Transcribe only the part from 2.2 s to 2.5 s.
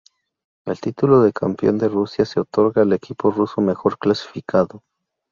se